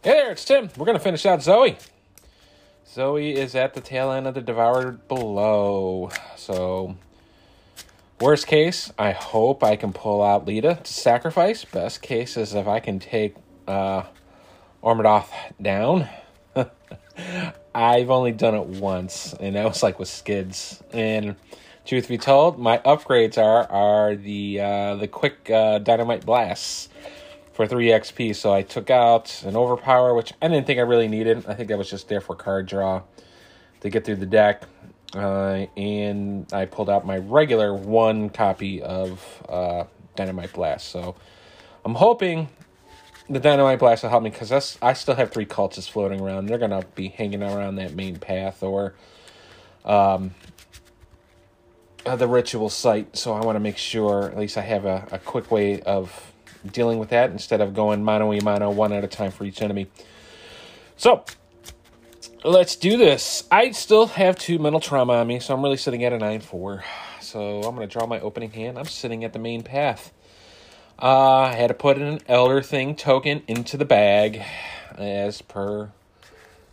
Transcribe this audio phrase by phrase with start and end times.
[0.00, 0.70] Hey there, it's Tim.
[0.76, 1.76] We're gonna finish out Zoey.
[2.86, 6.10] Zoey is at the tail end of the Devourer Below.
[6.36, 6.94] So,
[8.20, 11.64] worst case, I hope I can pull out Lita to sacrifice.
[11.64, 13.34] Best case is if I can take
[13.66, 14.04] uh,
[14.84, 15.30] Umôrdhoth
[15.60, 16.08] down.
[17.74, 20.80] I've only done it once, and that was like with skids.
[20.92, 21.34] And
[21.84, 26.88] truth be told, my upgrades are are the uh, the quick uh, dynamite blasts
[27.58, 28.36] for 3 XP.
[28.36, 31.44] So I took out an overpower, which I didn't think I really needed.
[31.48, 33.02] I think that was just there for card draw
[33.80, 34.62] to get through the deck.
[35.12, 39.84] Uh, and I pulled out my regular one copy of uh,
[40.14, 40.88] Dynamite Blast.
[40.88, 41.16] So
[41.84, 42.48] I'm hoping
[43.28, 46.46] the Dynamite Blast will help me because I still have three cultists floating around.
[46.46, 48.94] They're going to be hanging around that main path or
[49.84, 50.32] um,
[52.04, 53.16] the ritual site.
[53.16, 56.32] So I want to make sure at least I have a, a quick way of
[56.66, 59.62] dealing with that instead of going mano a mano one at a time for each
[59.62, 59.86] enemy.
[60.96, 61.24] So
[62.44, 63.44] let's do this.
[63.50, 66.40] I still have two mental trauma on me, so I'm really sitting at a 9
[66.40, 66.84] 4.
[67.20, 68.78] So I'm going to draw my opening hand.
[68.78, 70.12] I'm sitting at the main path.
[71.00, 74.42] Uh, I had to put an Elder Thing token into the bag
[74.96, 75.92] as per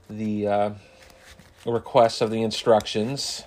[0.10, 0.70] the uh,
[1.66, 3.44] request of the instructions.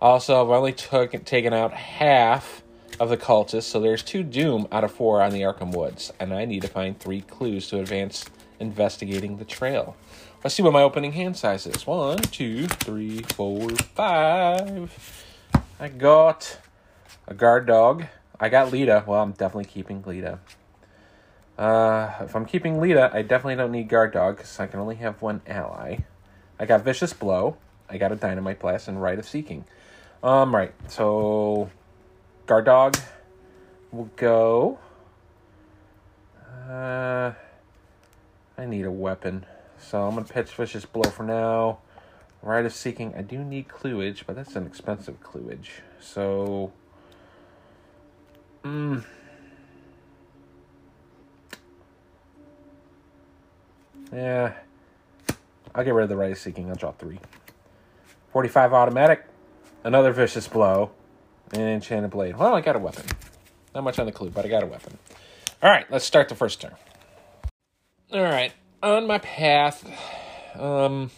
[0.00, 2.62] Also, I've only took, taken out half
[3.00, 6.32] of the cultists, so there's two doom out of four on the Arkham Woods, and
[6.32, 8.24] I need to find three clues to advance
[8.60, 9.96] investigating the trail.
[10.42, 11.86] Let's see what my opening hand size is.
[11.86, 15.24] One, two, three, four, five.
[15.78, 16.58] I got
[17.26, 18.06] a guard dog.
[18.40, 19.04] I got Lita.
[19.06, 20.38] Well, I'm definitely keeping Lita.
[21.56, 24.96] Uh, if I'm keeping Lita, I definitely don't need guard dog because I can only
[24.96, 25.98] have one ally.
[26.58, 27.56] I got vicious blow.
[27.88, 29.64] I got a dynamite blast and rite of seeking.
[30.22, 30.72] Um, right.
[30.88, 31.70] So
[32.46, 32.96] Guard dog
[33.92, 34.78] will go.
[36.68, 37.32] Uh,
[38.58, 39.46] I need a weapon.
[39.78, 41.78] So I'm going to pitch Vicious Blow for now.
[42.42, 43.14] Rite of Seeking.
[43.16, 45.68] I do need Cluage, but that's an expensive Cluage.
[46.00, 46.72] So.
[48.64, 49.04] Mm,
[54.12, 54.52] yeah.
[55.74, 56.68] I'll get rid of the Rite of Seeking.
[56.68, 57.20] I'll draw three.
[58.32, 59.24] 45 automatic.
[59.84, 60.90] Another Vicious Blow.
[61.52, 62.36] And enchanted blade.
[62.36, 63.04] Well, I got a weapon.
[63.74, 64.96] Not much on the clue, but I got a weapon.
[65.62, 66.74] All right, let's start the first turn.
[68.12, 68.52] All right,
[68.82, 69.86] on my path,
[70.58, 71.10] um,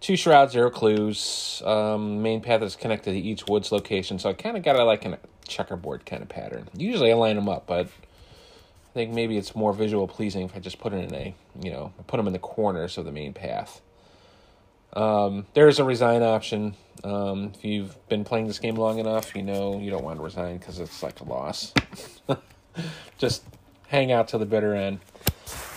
[0.00, 1.62] two shrouds, zero clues.
[1.64, 4.84] Um, main path is connected to each woods location, so I kind of got a
[4.84, 6.68] like a checkerboard kind of pattern.
[6.76, 10.58] Usually I line them up, but I think maybe it's more visual pleasing if I
[10.58, 13.32] just put it in a, you know, put them in the corners of the main
[13.32, 13.80] path.
[14.96, 16.74] Um, there's a resign option.
[17.04, 20.24] Um, if you've been playing this game long enough, you know you don't want to
[20.24, 21.74] resign because it's like a loss.
[23.18, 23.44] Just
[23.88, 25.00] hang out to the bitter end.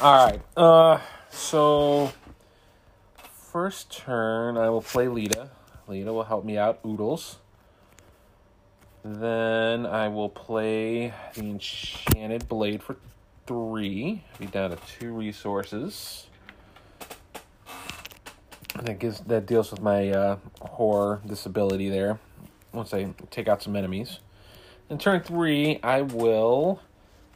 [0.01, 0.41] All right.
[0.55, 2.13] Uh, so
[3.51, 5.49] first turn, I will play Lita.
[5.89, 6.79] Lita will help me out.
[6.85, 7.39] Oodles.
[9.03, 12.95] Then I will play the Enchanted Blade for
[13.45, 14.23] three.
[14.37, 16.28] Be down to two resources
[18.75, 22.19] that gives that deals with my uh, horror disability there.
[22.71, 24.19] Once I take out some enemies,
[24.89, 26.81] in turn three, I will.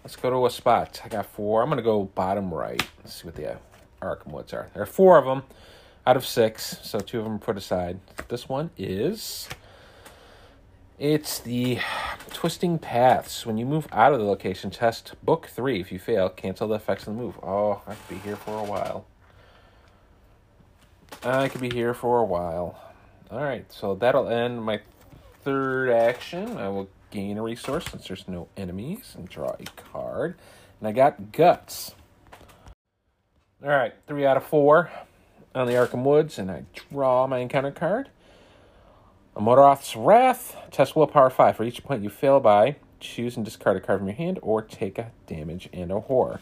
[0.03, 1.01] Let's go to a spot.
[1.03, 1.63] I got four.
[1.63, 2.81] I'm gonna go bottom right.
[2.99, 3.57] Let's see what the uh,
[4.01, 4.69] Arkham Woods are.
[4.73, 5.43] There are four of them
[6.05, 7.99] out of six, so two of them put aside.
[8.27, 9.47] This one is.
[10.99, 11.79] It's the
[12.31, 13.45] Twisting Paths.
[13.45, 15.81] When you move out of the location, test book three.
[15.81, 17.37] If you fail, cancel the effects of the move.
[17.41, 19.05] Oh, I could be here for a while.
[21.25, 22.77] I could be here for a while.
[23.31, 24.81] Alright, so that'll end my
[25.43, 26.57] third action.
[26.57, 30.35] I will gain a resource since there's no enemies and draw a card.
[30.79, 31.95] And I got Guts.
[33.63, 34.91] Alright, three out of four
[35.55, 38.09] on the Arkham Woods, and I draw my encounter card.
[39.37, 40.57] Umôrdhoth's Wrath.
[40.71, 41.55] Test willpower 5.
[41.55, 44.61] For each point you fail by, choose and discard a card from your hand or
[44.61, 46.39] take a damage and a horror.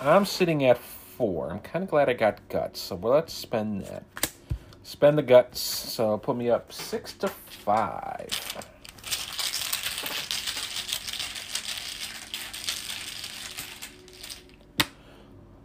[0.00, 0.78] I'm sitting at
[1.16, 1.50] four.
[1.50, 4.04] I'm kind of glad I got guts, so well, let's spend that.
[4.82, 8.28] Spend the guts, so put me up six to five.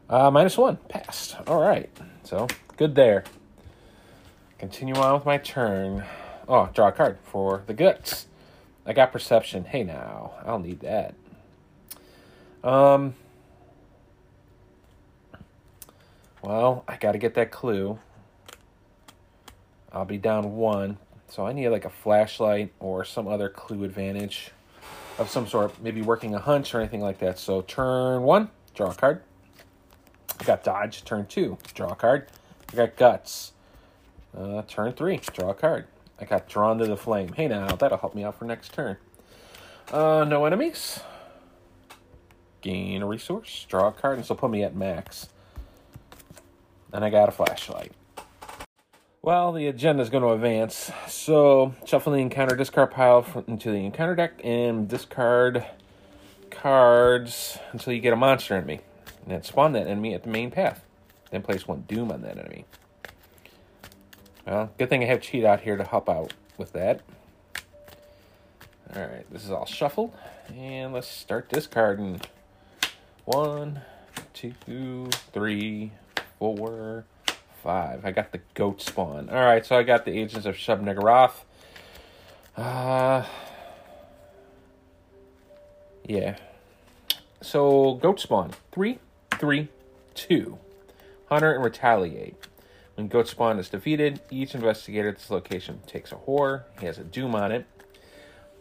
[0.09, 1.35] Uh, minus one, passed.
[1.47, 1.89] All right,
[2.23, 3.23] so good there.
[4.57, 6.03] Continue on with my turn.
[6.47, 8.27] Oh, draw a card for the guts.
[8.85, 9.65] I got perception.
[9.65, 11.13] Hey now, I'll need that.
[12.63, 13.15] Um,
[16.41, 17.99] Well, I got to get that clue.
[19.91, 20.97] I'll be down one.
[21.27, 24.51] So I need like a flashlight or some other clue advantage
[25.17, 25.81] of some sort.
[25.81, 27.39] Maybe working a hunch or anything like that.
[27.39, 29.21] So turn one, draw a card.
[30.39, 32.27] I got dodge, turn two, draw a card.
[32.73, 33.51] I got guts,
[34.37, 35.85] uh, turn three, draw a card.
[36.19, 37.33] I got drawn to the flame.
[37.33, 38.97] Hey now, that'll help me out for next turn.
[39.91, 41.01] Uh, no enemies.
[42.61, 45.29] Gain a resource, draw a card, and so put me at max.
[46.93, 47.93] And I got a flashlight.
[49.21, 50.91] Well, the agenda is going to advance.
[51.07, 55.65] So, shuffle the encounter discard pile into the encounter deck and discard
[56.49, 58.81] cards until you get a monster enemy.
[59.23, 60.83] And then spawn that enemy at the main path.
[61.29, 62.65] Then place one doom on that enemy.
[64.45, 67.01] Well, good thing I have cheat out here to help out with that.
[68.93, 70.13] Alright, this is all shuffled.
[70.53, 72.21] And let's start discarding.
[73.25, 73.81] One,
[74.33, 75.91] two, three,
[76.41, 77.05] four,
[77.61, 78.03] five.
[78.03, 79.29] I got the goat spawn.
[79.29, 81.43] Alright, so I got the Agents of Shub-Niggurath.
[82.57, 83.23] Uh,
[86.03, 86.37] yeah.
[87.41, 88.53] So, goat spawn.
[88.71, 88.97] Three,
[89.37, 89.67] three,
[90.15, 90.57] two.
[91.29, 92.47] Hunter and retaliate.
[92.95, 96.63] When Goat Spawn is defeated, each investigator at this location takes a whore.
[96.79, 97.65] He has a doom on it.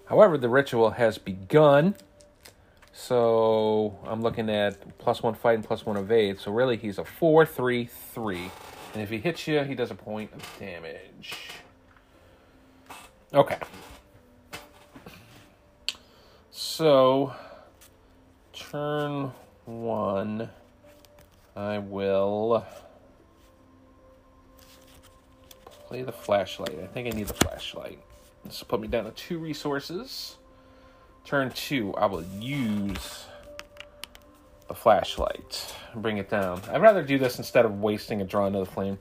[0.05, 1.94] However, the ritual has begun.
[2.93, 6.39] So I'm looking at plus one fight and plus one evade.
[6.41, 8.51] So really, he's a 4 3 3.
[8.93, 11.37] And if he hits you, he does a point of damage.
[13.33, 13.59] Okay.
[16.51, 17.33] So,
[18.53, 19.31] turn
[19.65, 20.51] one,
[21.55, 22.67] I will
[25.87, 26.79] play the flashlight.
[26.83, 28.01] I think I need the flashlight.
[28.45, 30.39] This will put me down to two resources.
[31.25, 33.26] Turn two, I will use
[34.69, 35.75] the flashlight.
[35.94, 36.61] Bring it down.
[36.70, 38.99] I'd rather do this instead of wasting a draw into the flame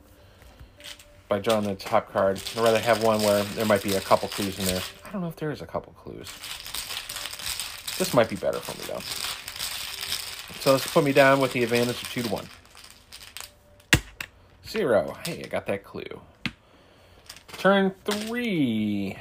[1.28, 2.42] by drawing the top card.
[2.56, 4.82] I'd rather have one where there might be a couple clues in there.
[5.04, 6.28] I don't know if there is a couple clues.
[7.98, 9.00] This might be better for me though.
[10.60, 12.46] So let's put me down with the advantage of two to one.
[14.68, 15.16] Zero.
[15.24, 16.20] Hey, I got that clue.
[17.58, 19.16] Turn three.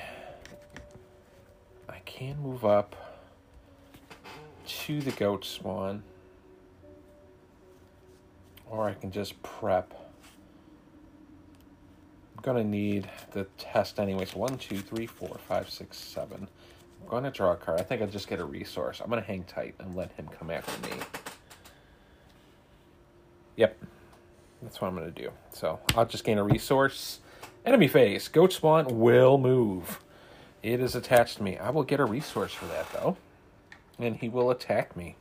[2.19, 2.97] Can move up
[4.67, 6.03] to the goat spawn.
[8.69, 9.93] Or I can just prep.
[12.35, 14.35] I'm gonna need the test anyways.
[14.35, 16.49] One, two, three, four, five, six, seven.
[17.01, 17.79] I'm gonna draw a card.
[17.79, 18.99] I think I'll just get a resource.
[18.99, 20.97] I'm gonna hang tight and let him come after me.
[23.55, 23.81] Yep.
[24.61, 25.31] That's what I'm gonna do.
[25.53, 27.21] So I'll just gain a resource
[27.65, 28.27] Enemy phase.
[28.27, 29.99] Goat spawn will move.
[30.61, 31.57] It is attached to me.
[31.57, 33.17] I will get a resource for that, though.
[33.97, 35.15] And he will attack me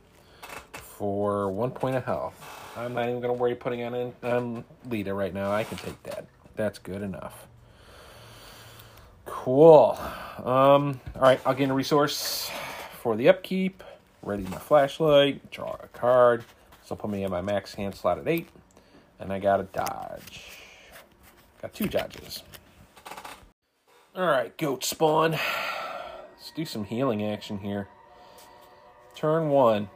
[0.73, 2.35] for one point of health.
[2.75, 5.51] I'm not even going to worry putting on an um, leader right now.
[5.51, 6.25] I can take that.
[6.55, 7.47] That's good enough.
[9.25, 9.97] Cool.
[10.37, 12.49] Um, all right, I'll gain a resource
[13.01, 13.83] for the upkeep.
[14.21, 15.51] Ready my flashlight.
[15.51, 16.43] Draw a card.
[16.85, 18.47] So put me in my max hand slot at 8.
[19.19, 20.57] And I got a dodge.
[21.61, 22.43] Got two dodges.
[24.19, 25.31] Alright, goat spawn.
[26.33, 27.87] Let's do some healing action here.
[29.15, 29.89] Turn one.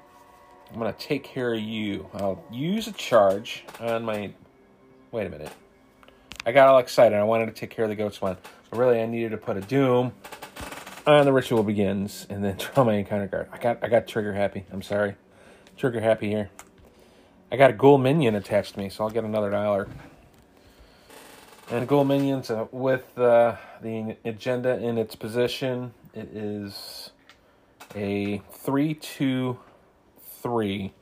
[0.72, 2.10] I'm going to take care of you.
[2.14, 4.32] I'll use a charge on my...
[5.12, 5.52] Wait a minute.
[6.46, 7.18] I got all excited.
[7.18, 8.38] I wanted to take care of the goat spawn.
[8.70, 10.14] But really, I needed to put a doom
[11.06, 13.50] on the ritual begins and then draw my encounter card.
[13.52, 14.64] I got I got trigger happy.
[14.72, 15.16] I'm sorry.
[15.76, 16.50] Trigger happy here.
[17.52, 19.90] I got a ghoul minion attached to me, so I'll get another dollar.
[21.74, 27.10] And Ghoul Minions, with uh, the agenda in its position, it is
[27.96, 29.58] a 3 2
[30.44, 30.94] 3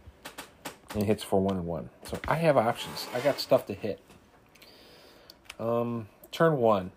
[0.96, 1.90] and hits for 1 and 1.
[2.06, 3.06] So I have options.
[3.14, 4.00] I got stuff to hit.
[5.60, 6.94] Um, turn 1,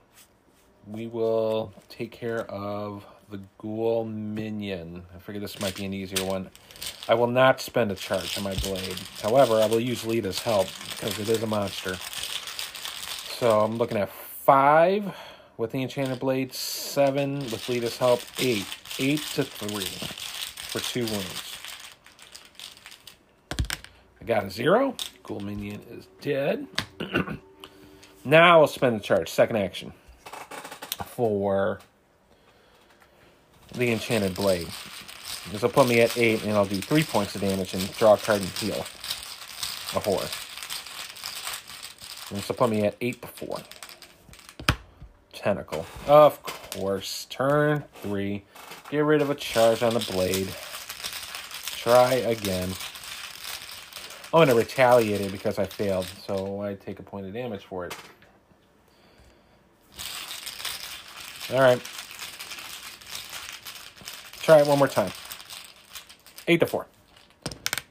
[0.87, 5.03] we will take care of the Ghoul Minion.
[5.13, 6.49] I figure this might be an easier one.
[7.09, 9.01] I will not spend a charge on my blade.
[9.21, 11.97] However, I will use Lita's help because it is a monster.
[13.45, 15.15] So I'm looking at five
[15.59, 18.65] with the Enchanted Blade, seven with Lita's help, eight.
[18.99, 21.59] Eight to three for two wounds.
[24.19, 24.97] I got a zero.
[25.25, 26.67] Ghoul Minion is dead.
[28.25, 29.29] now I'll spend the charge.
[29.29, 29.93] Second action
[31.05, 31.81] for
[33.75, 34.69] the Enchanted Blade.
[35.53, 38.15] This will put me at eight, and I'll do three points of damage and draw
[38.15, 38.87] a card and heal
[39.95, 40.44] a horse.
[42.31, 43.59] This will put me at 8 to 4.
[45.33, 45.87] Tentacle.
[46.07, 47.27] Of course.
[47.31, 48.43] Turn 3.
[48.91, 50.49] Get rid of a charge on the blade.
[51.77, 52.71] Try again.
[54.33, 57.87] Oh, and it retaliated because I failed, so I take a point of damage for
[57.87, 57.95] it.
[61.51, 61.81] Alright.
[64.41, 65.13] Try it one more time.
[66.49, 66.87] 8 to 4.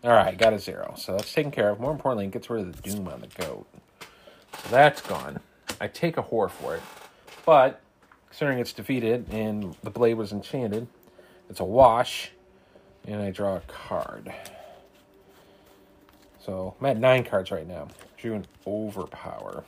[0.03, 0.95] All right, got a zero.
[0.97, 1.79] So that's taken care of.
[1.79, 3.65] More importantly, it gets rid of the doom on the goat.
[4.70, 5.39] That's gone.
[5.79, 6.82] I take a whore for it.
[7.46, 7.82] But
[8.27, 10.88] considering it's defeated and the blade was enchanted,
[11.50, 12.32] it's a wash.
[13.05, 14.34] And I draw a card.
[16.39, 17.88] So I'm at nine cards right now.
[18.17, 19.63] Drew an overpower.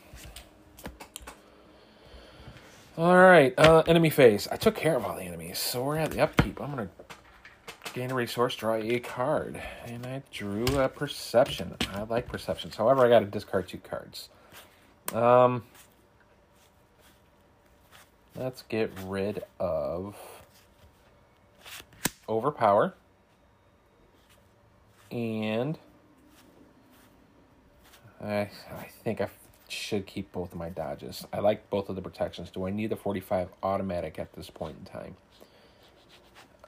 [2.97, 4.47] All right, uh, enemy phase.
[4.49, 6.61] I took care of all the enemies, so we're at the upkeep.
[6.61, 6.87] I'm gonna
[7.93, 11.75] gain a resource, draw a card, and I drew a perception.
[11.93, 12.77] I like perceptions.
[12.77, 14.29] However, I got to discard two cards.
[15.13, 15.63] Um,
[18.35, 20.15] let's get rid of
[22.27, 22.93] overpower
[25.11, 25.77] and
[28.21, 29.29] I I think I
[29.67, 31.25] should keep both of my dodges.
[31.31, 32.49] I like both of the protections.
[32.49, 35.15] Do I need the 45 automatic at this point in time?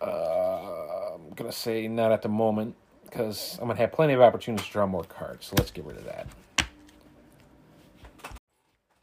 [0.02, 2.76] Uh, I'm going to say not at the moment
[3.06, 5.48] because I'm going to have plenty of opportunities to draw more cards.
[5.48, 6.28] So let's get rid of that.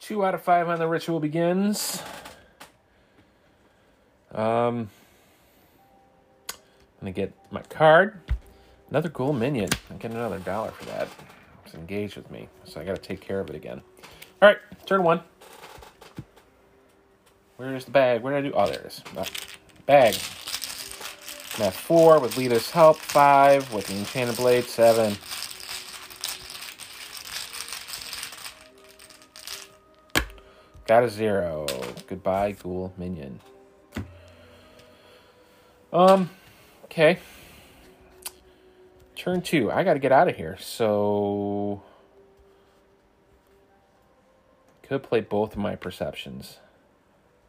[0.05, 2.03] Two out of five on the ritual begins.
[4.35, 4.91] Um,
[7.01, 8.21] I'm to get my card.
[8.91, 9.71] Another ghoul minion.
[9.89, 11.09] I'm get another dollar for that.
[11.65, 13.81] It's engaged with me, so I got to take care of it again.
[14.43, 15.23] All right, turn one.
[17.57, 18.21] Where's the bag?
[18.21, 18.55] Where did I do?
[18.55, 19.03] Oh, there it is.
[19.17, 19.25] Uh,
[19.87, 20.17] bag.
[21.59, 22.99] I'm four with Lita's help.
[22.99, 24.65] Five with the Enchanted Blade.
[24.65, 25.17] Seven.
[30.87, 31.67] Got a zero.
[32.07, 33.41] Goodbye, ghoul minion.
[35.93, 36.29] Um,
[36.85, 37.19] okay.
[39.17, 39.71] Turn two.
[39.71, 40.59] I got to get out of here.
[40.61, 41.83] So
[44.83, 46.59] could play both of my perceptions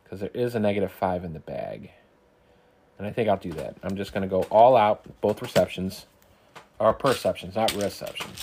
[0.03, 1.91] because there is a negative five in the bag.
[2.97, 3.75] And I think I'll do that.
[3.83, 6.05] I'm just going to go all out, both receptions,
[6.79, 8.41] or perceptions, not receptions.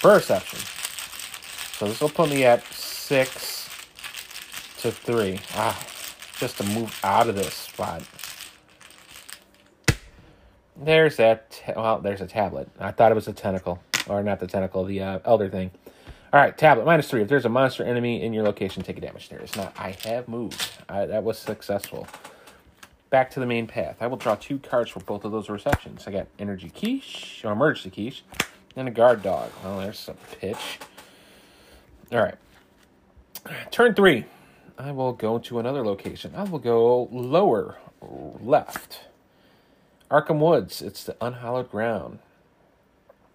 [0.00, 0.58] Perception.
[1.78, 3.53] So this will put me at six
[4.84, 5.40] to three.
[5.54, 5.82] Ah,
[6.36, 8.02] just to move out of this spot.
[10.76, 11.62] There's that.
[11.74, 12.68] Well, there's a tablet.
[12.78, 15.70] I thought it was a tentacle, or not the tentacle, the uh, elder thing.
[16.34, 17.22] All right, tablet minus three.
[17.22, 19.30] If there's a monster enemy in your location, take a damage.
[19.30, 19.74] There is not.
[19.78, 20.70] I have moved.
[20.86, 22.06] I, that was successful.
[23.08, 23.96] Back to the main path.
[24.00, 26.06] I will draw two cards for both of those receptions.
[26.06, 28.22] I got energy quiche or emergency quiche,
[28.76, 29.50] and a guard dog.
[29.62, 30.78] Well, there's some pitch.
[32.12, 32.34] All right.
[33.70, 34.26] Turn three.
[34.76, 36.32] I will go to another location.
[36.34, 39.00] I will go lower left.
[40.10, 40.82] Arkham Woods.
[40.82, 42.18] It's the unhallowed ground.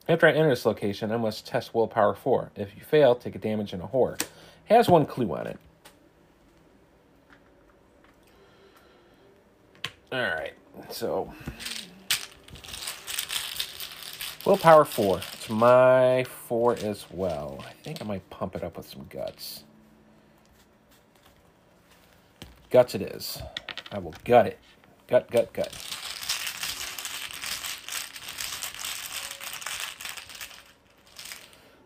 [0.07, 2.51] After I enter this location, I must test willpower 4.
[2.55, 4.21] If you fail, take a damage and a whore.
[4.65, 5.59] Has one clue on it.
[10.11, 10.53] Alright,
[10.89, 11.31] so.
[14.45, 15.17] Willpower 4.
[15.33, 17.63] It's my 4 as well.
[17.67, 19.63] I think I might pump it up with some guts.
[22.69, 23.41] Guts it is.
[23.91, 24.59] I will gut it.
[25.07, 25.73] Gut, gut, gut.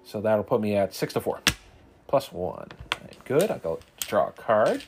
[0.03, 1.39] So that'll put me at six to four,
[2.07, 2.67] plus one.
[3.01, 3.49] Right, good.
[3.49, 4.83] I'll go draw a card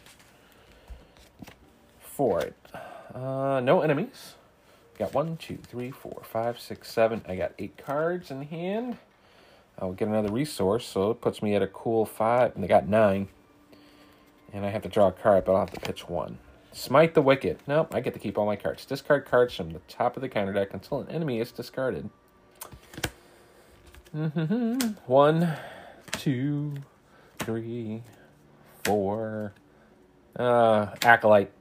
[1.99, 2.55] for it.
[3.13, 4.35] Uh, no enemies.
[4.99, 7.21] Got one, two, three, four, five, six, seven.
[7.27, 8.97] I got eight cards in hand.
[9.79, 12.55] I'll get another resource, so it puts me at a cool five.
[12.55, 13.29] And I got nine.
[14.55, 16.37] And I have to draw a card, but I'll have to pitch one.
[16.71, 17.59] Smite the Wicked.
[17.67, 18.85] Nope, I get to keep all my cards.
[18.85, 22.09] Discard cards from the top of the counter deck until an enemy is discarded.
[25.05, 25.57] One,
[26.13, 26.75] two,
[27.39, 28.03] three,
[28.85, 29.51] four.
[30.37, 31.51] Uh, Acolyte.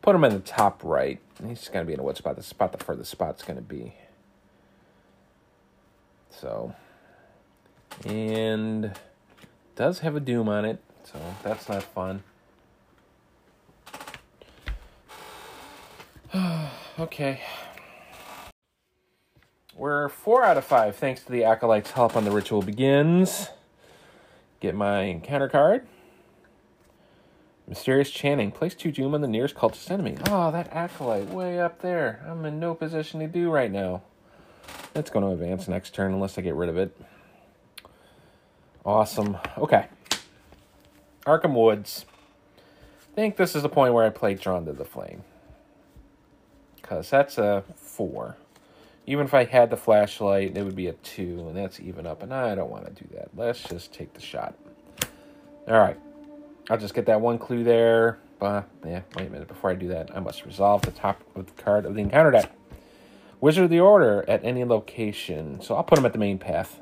[0.00, 1.20] Put him in the top right.
[1.44, 2.36] He's going to be in a what spot?
[2.36, 3.94] The spot the furthest spot's going to be.
[6.30, 6.76] So.
[8.04, 8.96] And
[9.78, 12.24] does have a Doom on it, so that's not fun.
[16.98, 17.40] okay.
[19.76, 23.50] We're four out of five, thanks to the Acolyte's help on the ritual begins.
[24.58, 25.86] Get my encounter card.
[27.68, 28.50] Mysterious Chanting.
[28.50, 30.16] Place two doom on the nearest cultist enemy.
[30.28, 32.26] Oh, that Acolyte way up there.
[32.26, 34.02] I'm in no position to do right now.
[34.96, 37.00] It's going to advance next turn unless I get rid of it.
[38.88, 39.36] Awesome.
[39.58, 39.86] Okay.
[41.26, 42.06] Arkham Woods.
[42.56, 45.24] I think this is the point where I play Drawn to the Flame.
[46.76, 48.38] Because that's a four.
[49.06, 52.22] Even if I had the flashlight, it would be a two, and that's even up.
[52.22, 53.28] And I don't want to do that.
[53.36, 54.54] Let's just take the shot.
[55.68, 55.98] All right.
[56.70, 58.18] I'll just get that one clue there.
[58.38, 59.48] But, yeah, wait a minute.
[59.48, 62.30] Before I do that, I must resolve the top of the card of the encounter
[62.30, 62.50] deck.
[63.42, 65.60] Wizard of the Order at any location.
[65.60, 66.80] So I'll put him at the main path.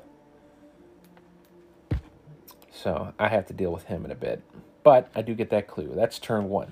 [2.86, 4.40] So I have to deal with him in a bit.
[4.84, 5.90] But I do get that clue.
[5.96, 6.70] That's turn one.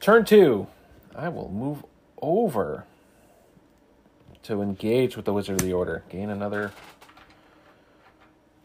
[0.00, 0.66] Turn two,
[1.14, 1.84] I will move
[2.20, 2.84] over
[4.42, 6.02] to engage with the Wizard of the Order.
[6.08, 6.72] Gain another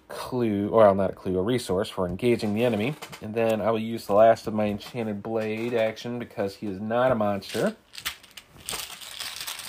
[0.08, 2.96] clue, or well, not a clue, a resource for engaging the enemy.
[3.22, 6.82] And then I will use the last of my Enchanted Blade action because he is
[6.82, 7.76] not a monster.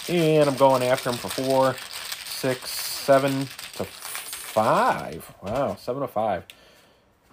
[0.09, 1.77] And I'm going after him for four,
[2.25, 3.41] six, seven
[3.75, 5.31] to five.
[5.43, 6.47] Wow, seven to five.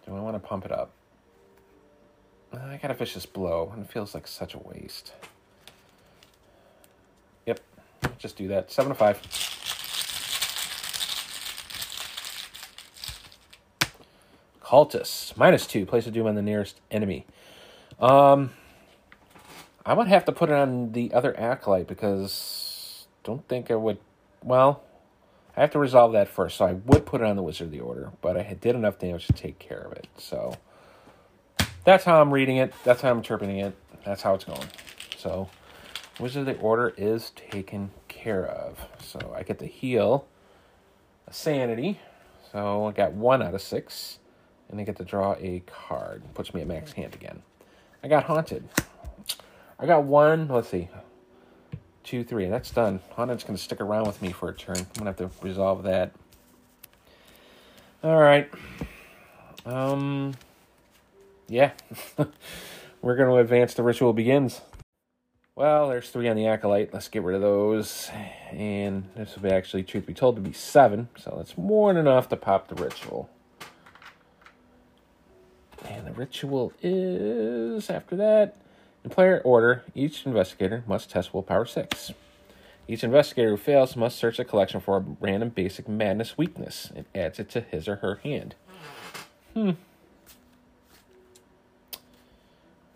[0.10, 0.90] Do I want to pump it up?
[2.52, 5.14] I got a vicious blow, and it feels like such a waste.
[7.46, 7.60] Yep,
[8.18, 8.72] just do that.
[8.72, 9.22] Seven to five.
[14.62, 15.36] Cultus.
[15.38, 15.86] Minus two.
[15.86, 17.28] Place a doom on the nearest enemy.
[18.00, 18.50] Um,
[19.86, 24.00] I would have to put it on the other acolyte because don't think I would.
[24.44, 24.82] Well,
[25.60, 26.56] I have to resolve that first.
[26.56, 28.98] So I would put it on the Wizard of the Order, but I did enough
[28.98, 30.08] damage to take care of it.
[30.18, 30.56] So
[31.84, 32.74] that's how I'm reading it.
[32.86, 33.76] That's how I'm interpreting it.
[34.06, 34.70] That's how it's going.
[35.18, 35.50] So
[36.18, 38.80] Wizard of the Order is taken care of.
[39.04, 40.26] So I get to heal
[41.28, 42.00] a sanity.
[42.54, 44.20] So I got one out of six
[44.70, 46.24] and I get to draw a card.
[46.36, 47.44] Puts me at max hand again.
[48.02, 48.70] I got Haunted.
[49.78, 50.88] I got one, let's see,
[52.10, 52.48] two, three.
[52.48, 53.02] That's done.
[53.12, 54.78] Haunted's going to stick around with me for a turn.
[54.78, 56.12] I'm going to have to resolve that.
[58.04, 58.50] All right.
[59.64, 60.34] Um,
[61.48, 61.72] yeah.
[63.04, 64.62] We're going to advance the ritual begins.
[65.54, 66.92] Well, there's three on the Acolyte.
[66.96, 68.10] Let's get rid of those.
[68.50, 71.10] And this will be actually, truth be told, to be seven.
[71.16, 73.30] So that's more than enough to pop the ritual.
[75.88, 78.56] And the ritual is after that.
[79.04, 82.12] In player order, each investigator must test willpower 6.
[82.88, 87.06] Each investigator who fails must search the collection for a random basic madness weakness and
[87.14, 88.56] adds it to his or her hand.
[89.54, 89.72] Hmm.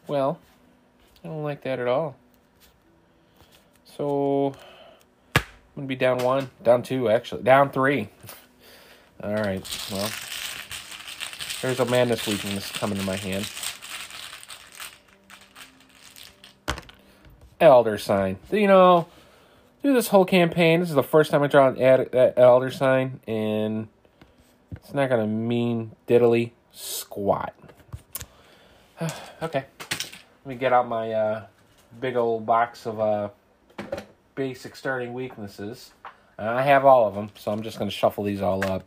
[0.08, 0.40] Well,
[1.24, 2.16] I don't like that at all.
[3.86, 4.56] So,
[5.36, 5.44] I'm
[5.76, 7.44] going to be down one, down two, actually.
[7.44, 8.10] Down three.
[9.24, 10.10] All right, well.
[11.62, 13.50] There's a madness weakness coming to my hand.
[17.60, 18.38] Elder sign.
[18.52, 19.08] You know,
[19.82, 23.20] through this whole campaign, this is the first time I draw an ad, elder sign,
[23.28, 23.88] and
[24.76, 27.54] it's not gonna mean diddly squat.
[29.42, 31.46] okay, let me get out my uh,
[32.00, 33.30] big old box of uh,
[34.36, 35.92] basic starting weaknesses.
[36.38, 38.84] I have all of them, so I'm just gonna shuffle these all up.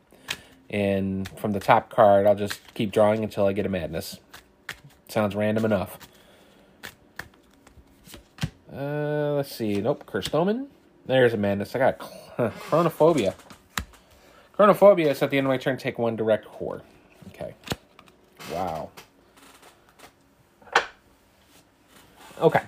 [0.69, 4.19] And from the top card, I'll just keep drawing until I get a madness.
[5.09, 5.99] Sounds random enough.
[8.77, 9.81] Uh, let's see.
[9.81, 10.29] Nope, Curse
[11.07, 11.75] There's a madness.
[11.75, 13.35] I got Chronophobia.
[14.59, 16.83] Chronophobia is at the end of my turn, take one direct core.
[17.29, 17.55] Okay.
[18.53, 18.91] Wow.
[22.39, 22.63] Okay.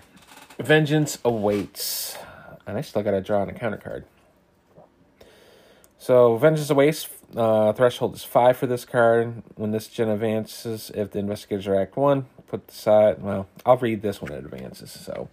[0.59, 2.17] Vengeance awaits.
[2.67, 4.05] And I still got to draw on a counter card.
[5.99, 9.43] So, Vengeance awaits uh, threshold is five for this card.
[9.57, 13.23] When this gen advances, if the investigators are act one, put the side.
[13.23, 14.91] Well, I'll read this when it advances.
[14.91, 15.29] So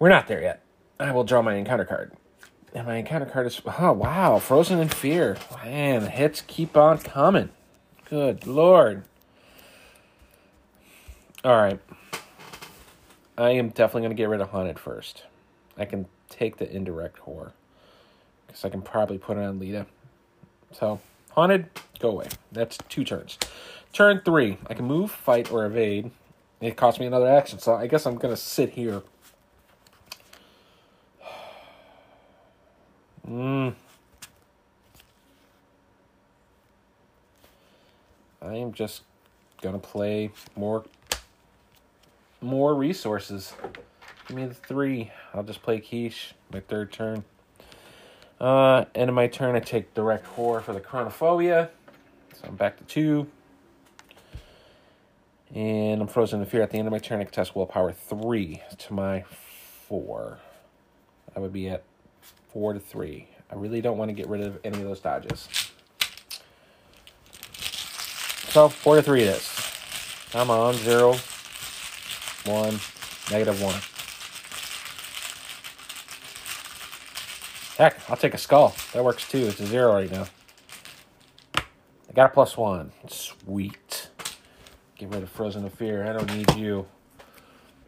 [0.00, 0.64] we're not there yet.
[0.98, 2.12] I will draw my encounter card.
[2.74, 5.36] And my encounter card is oh wow, frozen in fear.
[5.64, 7.50] Man, the hits keep on coming.
[8.08, 9.04] Good lord.
[11.44, 11.78] All right.
[13.38, 15.24] I am definitely to get rid of Haunted first.
[15.78, 17.52] I can take the indirect horror.
[18.46, 19.86] Because I can probably put it on Lita.
[20.72, 22.28] So, haunted, go away.
[22.52, 23.38] That's two turns.
[23.92, 26.10] Turn three, I can move, fight, or evade.
[26.60, 29.02] It costs me another action, so I guess I'm to sit here.
[33.30, 33.74] Mm.
[38.42, 39.02] I am just
[39.62, 40.84] to play more
[42.40, 43.54] more resources.
[44.26, 45.12] Give me the three.
[45.32, 47.24] I'll just play Quiche my third turn.
[48.40, 51.68] Uh, end of my turn, I take direct horror for the chronophobia.
[52.34, 53.26] So I'm back to two.
[55.54, 56.62] And I'm frozen in fear.
[56.62, 59.22] At the end of my turn, I can test willpower three to my
[59.86, 60.38] four.
[61.36, 61.84] I would be at
[62.52, 63.28] four to three.
[63.50, 65.48] I really don't want to get rid of any of those dodges.
[68.50, 69.56] So four to three it is.
[70.30, 71.16] Come on, zero,
[72.44, 72.78] one,
[73.30, 73.80] negative one.
[77.76, 78.74] Heck, I'll take a skull.
[78.92, 79.46] That works too.
[79.46, 80.26] It's a zero right now.
[81.56, 82.92] I got a plus one.
[83.08, 84.08] Sweet.
[84.98, 86.06] Get rid of Frozen of Fear.
[86.06, 86.86] I don't need you.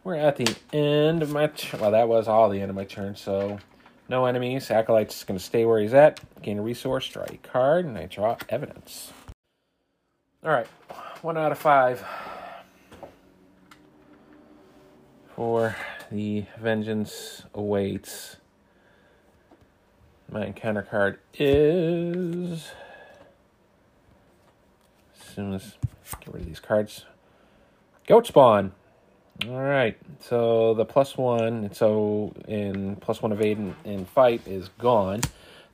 [0.03, 1.81] We're at the end of my turn.
[1.81, 3.59] Well, that was all the end of my turn, so
[4.09, 4.71] No enemies.
[4.71, 6.21] Acolyte's going to stay where he's at.
[6.43, 9.13] Gain a resource, draw a card, and I draw evidence.
[10.45, 10.67] All right,
[11.23, 12.05] one out of five
[15.37, 15.77] for
[16.11, 18.37] the Vengeance Awaits.
[20.31, 22.71] My encounter card is.
[25.21, 25.77] As soon as
[26.21, 27.07] get rid of these cards,
[28.07, 28.73] Goat Spawn.
[29.49, 34.69] All right, so the plus one, so in plus one evade and, and fight is
[34.79, 35.21] gone.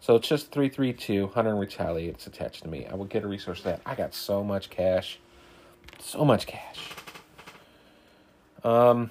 [0.01, 2.15] So it's just three three two hunter and retaliate.
[2.15, 2.87] It's attached to me.
[2.87, 5.19] I will get a resource that I got so much cash,
[5.99, 6.79] so much cash.
[8.65, 9.11] Um,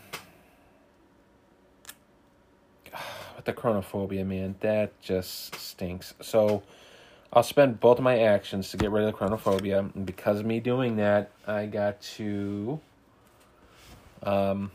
[3.35, 6.15] with the chronophobia, man, that just stinks.
[6.19, 6.63] So
[7.31, 10.47] I'll spend both of my actions to get rid of the chronophobia, and because of
[10.47, 12.79] me doing that, I got to
[14.23, 14.71] um,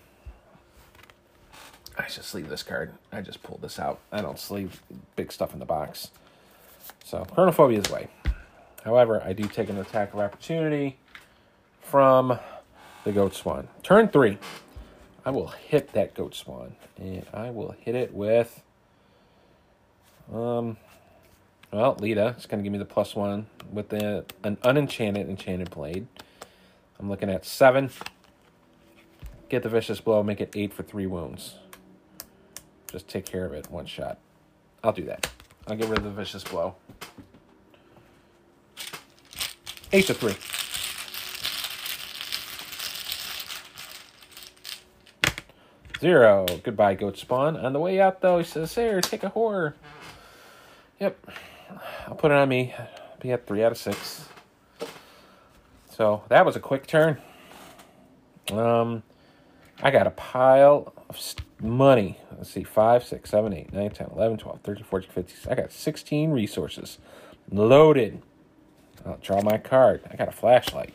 [1.98, 2.92] I just leave this card.
[3.12, 4.00] I just pulled this out.
[4.10, 4.82] I don't sleeve
[5.16, 6.10] big stuff in the box.
[7.04, 8.08] So, Chronophobia is way.
[8.84, 10.96] However, I do take an attack of opportunity
[11.82, 12.38] from
[13.04, 13.68] the Goat Spawn.
[13.82, 14.38] Turn three.
[15.24, 16.74] I will hit that Goat Spawn.
[16.96, 18.62] And I will hit it with...
[20.32, 20.76] Um,
[21.70, 22.34] well, Lita.
[22.36, 26.06] It's going to give me the plus one with the, an unenchanted enchanted blade.
[26.98, 27.90] I'm looking at seven.
[29.52, 31.56] Get the vicious blow, make it eight for three wounds.
[32.90, 34.16] Just take care of it one shot.
[34.82, 35.28] I'll do that.
[35.68, 36.74] I'll get rid of the vicious blow.
[39.92, 40.36] Eight to three.
[46.00, 46.46] Zero.
[46.62, 47.58] Goodbye, goat spawn.
[47.58, 49.74] On the way out, though, he says, Here, take a horror.
[50.98, 51.26] Yep.
[52.06, 52.74] I'll put it on me.
[53.20, 54.24] Be at three out of six.
[55.90, 57.18] So that was a quick turn.
[58.50, 59.02] Um,
[59.82, 61.20] I got a pile of
[61.60, 62.18] money.
[62.36, 65.52] Let's see, 5, 6, 7, 8, 9, 10, 11, 12, 13, 14, 15.
[65.52, 66.98] I got 16 resources
[67.50, 68.22] loaded.
[69.04, 70.02] I'll draw my card.
[70.08, 70.94] I got a flashlight.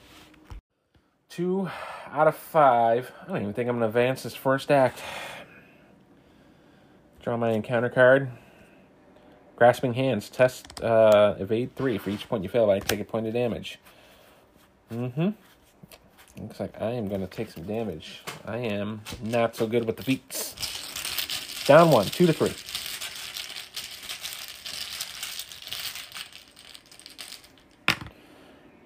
[1.29, 1.69] Two
[2.09, 3.11] out of five.
[3.21, 5.01] I don't even think I'm going to advance this first act.
[7.21, 8.29] Draw my encounter card.
[9.57, 10.29] Grasping hands.
[10.29, 11.97] Test uh, evade three.
[11.97, 13.79] For each point you fail, I take a point of damage.
[14.89, 15.29] Mm hmm.
[16.39, 18.21] Looks like I am going to take some damage.
[18.45, 21.65] I am not so good with the feats.
[21.65, 22.53] Down one, two to three.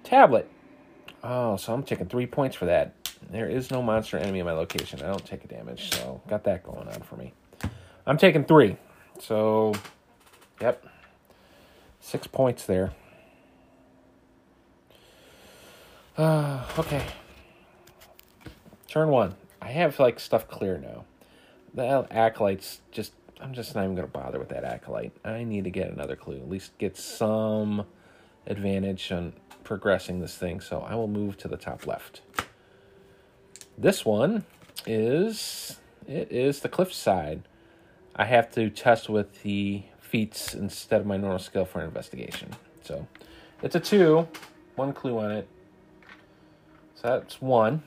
[0.02, 0.48] Tablet.
[1.22, 2.94] Oh, so I'm taking three points for that.
[3.30, 5.00] There is no monster enemy in my location.
[5.00, 7.32] I don't take a damage, so got that going on for me.
[8.06, 8.76] I'm taking three.
[9.20, 9.74] So,
[10.60, 10.84] yep.
[12.00, 12.92] Six points there.
[16.16, 17.06] Uh, okay.
[18.92, 19.36] Turn one.
[19.62, 21.06] I have like stuff clear now.
[21.72, 25.12] The acolytes just I'm just not even gonna bother with that acolyte.
[25.24, 26.36] I need to get another clue.
[26.36, 27.86] At least get some
[28.46, 29.32] advantage on
[29.64, 30.60] progressing this thing.
[30.60, 32.20] So I will move to the top left.
[33.78, 34.44] This one
[34.86, 37.48] is it is the cliffside.
[38.14, 42.50] I have to test with the feats instead of my normal skill for an investigation.
[42.82, 43.08] So
[43.62, 44.28] it's a two,
[44.76, 45.48] one clue on it.
[46.96, 47.84] So that's one.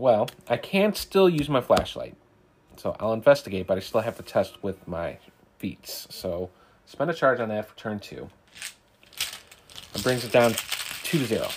[0.00, 2.16] Well, I can still use my flashlight.
[2.78, 5.18] So I'll investigate, but I still have to test with my
[5.58, 6.06] feats.
[6.08, 6.48] So
[6.86, 8.30] spend a charge on that for turn two.
[9.92, 11.48] That brings it down to zero.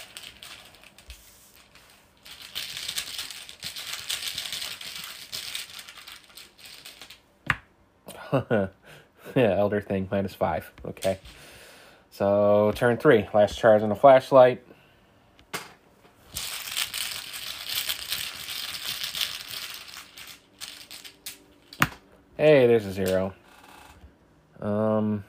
[9.38, 10.70] yeah, elder thing minus five.
[10.86, 11.18] Okay.
[12.12, 13.26] So turn three.
[13.34, 14.66] Last charge on the flashlight.
[22.44, 23.34] Hey, there's a zero.
[24.60, 25.24] Um,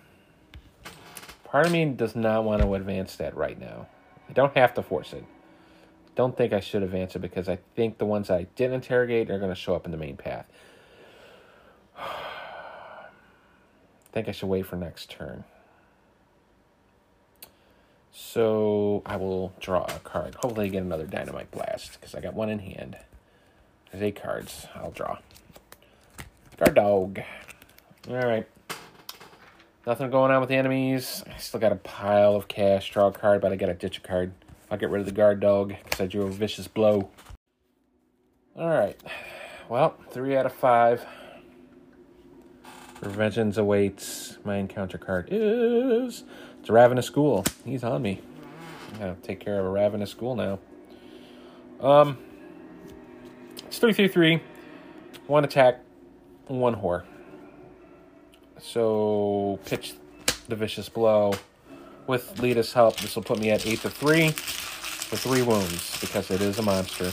[1.45, 3.87] part of me does not want to advance that right now.
[4.29, 5.25] I don't have to force it.
[6.17, 9.39] Don't think I should advance it because I think the ones I didn't interrogate are
[9.39, 10.49] going to show up in the main path.
[11.97, 13.05] I
[14.11, 15.45] think I should wait for next turn.
[18.11, 20.35] So I will draw a card.
[20.35, 22.97] Hopefully, I get another Dynamite Blast because I got one in hand.
[23.93, 24.67] There's eight cards.
[24.75, 25.19] I'll draw.
[26.57, 27.21] Guard dog.
[28.09, 28.47] Alright.
[29.87, 31.25] Nothing going on with the enemies.
[31.27, 32.91] I still got a pile of cash.
[32.91, 34.33] Draw a card, but I got to ditch a card.
[34.71, 37.11] I'll get rid of the guard dog because I drew a vicious blow.
[38.57, 39.01] Alright.
[39.69, 41.05] Well, three out of five.
[43.01, 44.39] Revengeance awaits.
[44.45, 46.25] My encounter card is
[46.61, 47.45] it's a Ravenous Ghoul.
[47.65, 48.23] He's on me.
[48.99, 50.59] Yeah, take care of a ravenous ghoul now.
[51.81, 52.19] Um,
[53.67, 54.41] it's three three three.
[55.27, 55.81] One attack,
[56.47, 57.05] one whore.
[58.59, 59.95] So pitch
[60.49, 61.35] the vicious blow.
[62.07, 66.31] With Lita's help, this will put me at eight to three for three wounds because
[66.31, 67.13] it is a monster.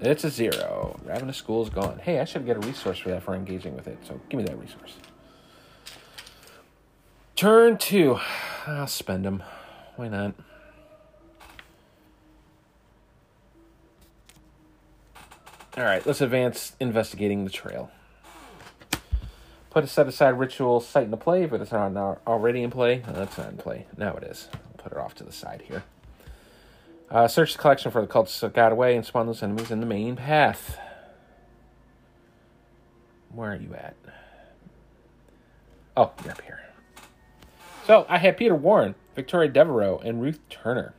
[0.00, 1.00] It's a zero.
[1.04, 2.00] Ravenous Ghoul is gone.
[2.00, 3.98] Hey, I should get a resource for that for engaging with it.
[4.06, 4.94] So give me that resource.
[7.34, 8.18] Turn two.
[8.66, 9.42] I'll spend them.
[9.96, 10.34] Why not?
[15.76, 17.90] All right, let's advance investigating the trail.
[19.68, 23.02] Put a set aside ritual site into play, but it's not already in play.
[23.06, 23.86] That's not in play.
[23.94, 24.48] Now it is.
[24.54, 25.84] I'll put it off to the side here.
[27.10, 29.80] Uh, search the collection for the cultists that got away and spawn those enemies in
[29.80, 30.78] the main path.
[33.30, 33.96] Where are you at?
[35.94, 36.60] Oh, you're up here.
[37.86, 40.94] So I have Peter Warren, Victoria Devereux, and Ruth Turner.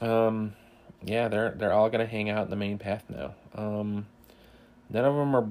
[0.00, 0.54] Um,
[1.04, 3.34] yeah, they're they're all gonna hang out in the main path now.
[3.54, 4.06] Um,
[4.90, 5.48] none of them are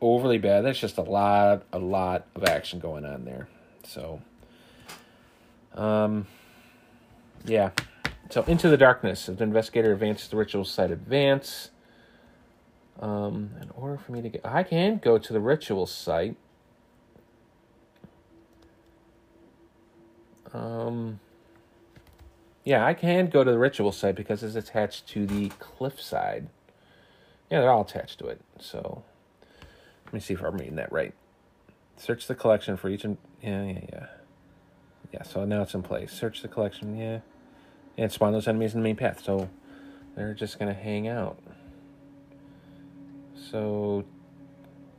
[0.00, 0.64] overly bad.
[0.64, 3.48] That's just a lot, a lot of action going on there.
[3.84, 4.20] So,
[5.74, 6.26] um,
[7.44, 7.70] yeah.
[8.30, 9.28] So into the darkness.
[9.28, 11.70] If the investigator advances the ritual site, advance.
[13.00, 16.36] Um, in order for me to get, I can go to the ritual site.
[20.52, 21.20] Um,
[22.64, 26.48] yeah, I can go to the ritual site because it's attached to the cliffside.
[27.50, 28.40] Yeah, they're all attached to it.
[28.58, 29.02] So
[30.06, 31.14] let me see if I'm reading that right.
[31.96, 33.04] Search the collection for each.
[33.04, 34.06] In, yeah, yeah, yeah.
[35.12, 36.12] Yeah, so now it's in place.
[36.12, 36.96] Search the collection.
[36.96, 37.20] Yeah.
[37.98, 39.22] And spawn those enemies in the main path.
[39.24, 39.48] So
[40.14, 41.38] they're just going to hang out.
[43.34, 44.04] So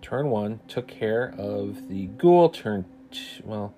[0.01, 2.49] turn one took care of the ghoul.
[2.49, 3.73] Turn two, well,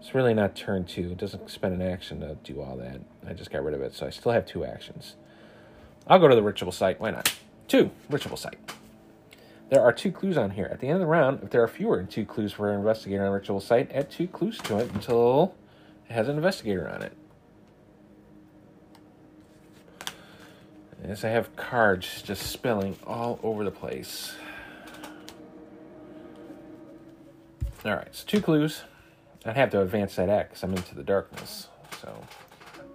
[0.00, 1.12] it's really not turn two.
[1.12, 3.00] It doesn't spend an action to do all that.
[3.26, 5.16] I just got rid of it, so I still have two actions.
[6.06, 7.00] I'll go to the ritual site.
[7.00, 7.32] Why not?
[7.68, 8.58] Two, ritual site.
[9.68, 10.68] There are two clues on here.
[10.72, 12.80] At the end of the round, if there are fewer than two clues for an
[12.80, 15.54] investigator on a ritual site, add two clues to it until
[16.08, 17.12] it has an investigator on it.
[21.04, 24.34] As I have cards just spilling all over the place.
[27.84, 28.82] Alright, so two clues.
[29.46, 31.68] I'd have to advance that act because I'm into the darkness.
[32.02, 32.22] So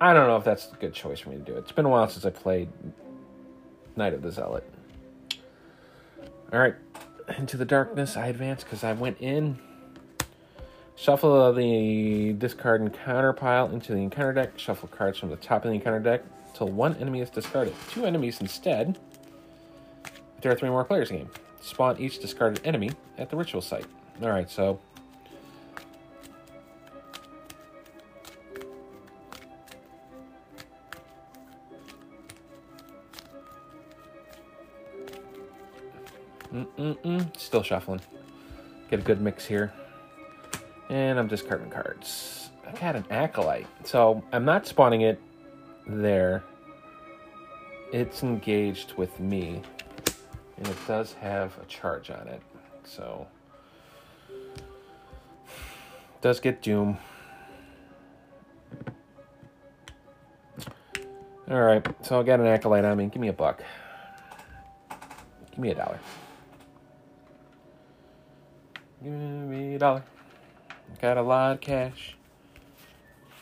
[0.02, 1.60] I don't know if that's a good choice for me to do it.
[1.60, 2.70] It's been a while since I played
[3.96, 4.70] Night of the Zealot.
[6.52, 6.76] All right,
[7.38, 9.58] into the darkness I advance because I went in.
[10.96, 14.58] Shuffle the discard encounter pile into the encounter deck.
[14.58, 17.74] Shuffle cards from the top of the encounter deck until one enemy is discarded.
[17.90, 18.98] Two enemies instead.
[20.06, 21.32] If there are three more players in the game.
[21.62, 23.86] Spawn each discarded enemy at the ritual site.
[24.22, 24.80] All right, so
[36.86, 37.36] Mm-mm-mm.
[37.36, 38.02] Still shuffling.
[38.92, 39.74] Get a good mix here.
[40.90, 42.50] And I'm discarding cards.
[42.68, 43.66] I've got an Acolyte.
[43.84, 45.20] So I'm not spawning it
[45.88, 46.44] there.
[47.92, 49.64] It's engaged with me.
[50.58, 52.42] And it does have a charge on it.
[52.84, 53.26] So...
[56.22, 56.98] Does get Doom.
[61.50, 63.06] Alright, so I got an Acolyte on me.
[63.06, 63.64] Give me a buck.
[65.52, 66.00] Give me a dollar.
[69.06, 70.04] Give me a dollar.
[71.00, 72.16] Got a lot of cash.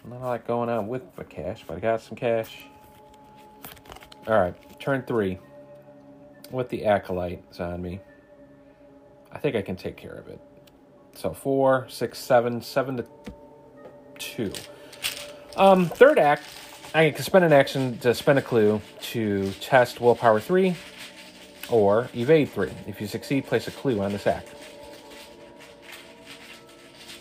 [0.04, 2.66] Not like going out with the cash, but I got some cash.
[4.28, 5.40] Alright, turn three.
[6.52, 8.02] With the acolyte is on me.
[9.32, 10.42] I think I can take care of it.
[11.14, 13.06] So four, six, seven, seven to
[14.20, 14.52] two.
[15.56, 16.44] Um, third act,
[16.94, 18.82] I can spend an action to spend a clue
[19.14, 20.76] to test willpower three
[21.70, 22.74] or evade three.
[22.86, 24.50] If you succeed, place a clue on this act.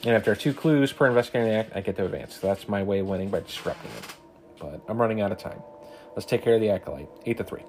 [0.04, 2.40] And if there are two clues per investigating act, I get to advance.
[2.40, 4.04] So that's my way of winning by disrupting it.
[4.58, 5.62] But I'm running out of time.
[6.16, 7.08] Let's take care of the acolyte.
[7.24, 7.62] Eight to three.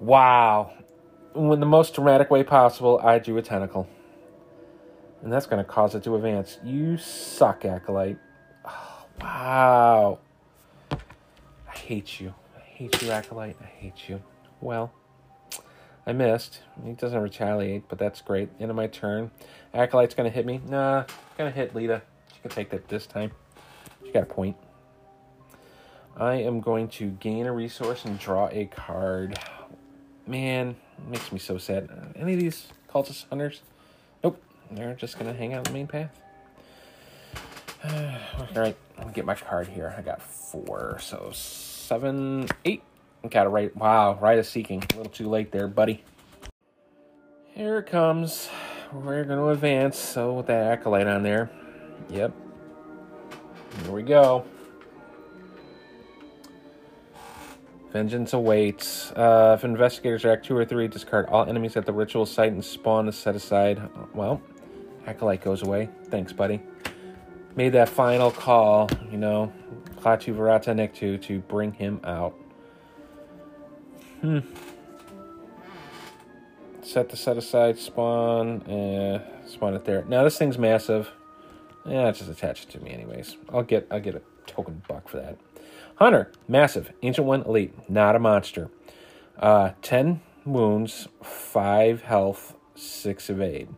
[0.00, 0.72] Wow.
[1.34, 3.86] In the most dramatic way possible, I drew a tentacle.
[5.22, 6.58] And that's going to cause it to advance.
[6.64, 8.18] You suck, acolyte.
[8.64, 10.18] Oh, wow.
[10.90, 12.34] I hate you.
[12.56, 13.56] I hate you, acolyte.
[13.60, 14.22] I hate you.
[14.60, 14.92] Well.
[16.06, 16.60] I missed.
[16.84, 18.48] He doesn't retaliate, but that's great.
[18.60, 19.30] End of my turn.
[19.72, 20.60] Acolyte's gonna hit me.
[20.66, 21.04] Nah,
[21.38, 22.02] gonna hit Lita.
[22.34, 23.30] She can take that this time.
[24.04, 24.56] She got a point.
[26.16, 29.38] I am going to gain a resource and draw a card.
[30.26, 30.76] Man,
[31.08, 31.88] makes me so sad.
[32.16, 33.62] Any of these cultist hunters?
[34.22, 34.42] Nope.
[34.70, 36.10] They're just gonna hang out in the main path.
[37.84, 39.94] All right, me get my card here.
[39.96, 42.82] I got four, so seven, eight.
[43.30, 43.76] Got it right.
[43.76, 44.82] Wow, Rite of Seeking.
[44.92, 46.02] A little too late there, buddy.
[47.54, 48.48] Here it comes.
[48.92, 49.98] We're going to advance.
[49.98, 51.50] So with that acolyte on there.
[52.10, 52.32] Yep.
[53.84, 54.44] Here we go.
[57.92, 59.12] Vengeance awaits.
[59.12, 62.52] Uh, if investigators are Act 2 or 3, discard all enemies at the ritual site
[62.52, 63.82] and spawn the set aside.
[64.14, 64.40] Well,
[65.06, 65.90] Acolyte goes away.
[66.06, 66.62] Thanks, buddy.
[67.54, 69.52] Made that final call, you know,
[69.96, 72.34] Klaatu Barada Nikto to bring him out.
[74.22, 74.38] Hmm.
[76.82, 80.04] Set the set aside, spawn, eh, spawn it there.
[80.04, 81.10] Now this thing's massive.
[81.84, 83.36] Yeah, just attach it to me anyways.
[83.52, 85.38] I'll get I'll get a token buck for that.
[85.96, 88.70] Hunter, massive, ancient one, elite, not a monster.
[89.38, 93.68] Uh, ten wounds, five health, six evade.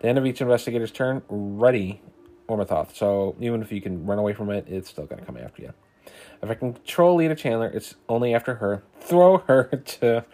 [0.00, 2.02] The end of each investigator's turn, ready
[2.48, 2.94] Umôrdhoth.
[2.94, 5.72] So even if you can run away from it, it's still to come after you.
[6.42, 8.82] If I can control Lita Chandler, it's only after her.
[9.00, 9.64] Throw her
[10.00, 10.24] to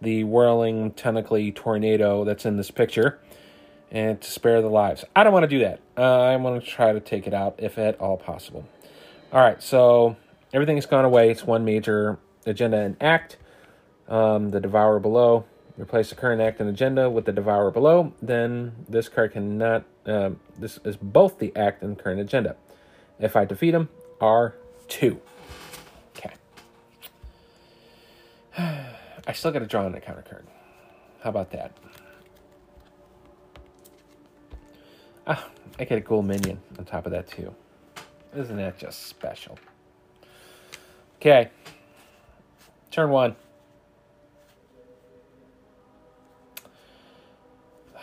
[0.00, 3.18] the whirling tentacly tornado that's in this picture
[3.90, 5.04] and to spare the lives.
[5.14, 5.80] I don't want to do that.
[5.96, 8.66] Uh, I want to try to take it out if at all possible.
[9.32, 10.16] All right, so
[10.52, 11.30] everything has gone away.
[11.30, 13.36] It's one major agenda and act.
[14.08, 15.44] Um, the Devourer below.
[15.76, 18.14] Replace the current act and agenda with the Devourer below.
[18.22, 19.84] Then this card cannot.
[20.06, 22.56] Um, this is both the act and current agenda.
[23.18, 23.88] If I defeat him,
[24.20, 25.02] R2.
[25.02, 25.20] Okay.
[29.26, 30.46] I still got to draw an encounter card.
[31.20, 31.72] How about that?
[35.26, 37.52] Ah, I get a ghoul minion on top of that too.
[38.34, 39.58] Isn't that just special?
[41.16, 41.50] Okay.
[42.92, 43.34] Turn one.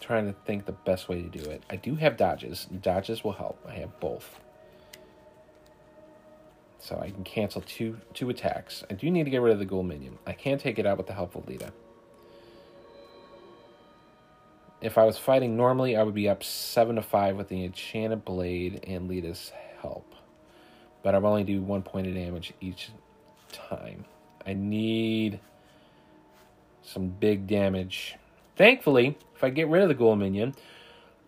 [0.00, 1.62] Trying to think the best way to do it.
[1.68, 2.66] I do have dodges.
[2.80, 3.62] Dodges will help.
[3.68, 4.40] I have both.
[6.88, 8.82] So I can cancel two two attacks.
[8.88, 10.18] I do need to get rid of the ghoul minion.
[10.26, 11.70] I can't take it out with the helpful Lita.
[14.80, 18.24] If I was fighting normally, I would be up 7 to 5 with the Enchanted
[18.24, 20.14] Blade and Lita's help.
[21.02, 22.90] But I'm only do one point of damage each
[23.52, 24.06] time.
[24.46, 25.40] I need
[26.80, 28.16] some big damage.
[28.56, 30.54] Thankfully, if I get rid of the Ghoul Minion,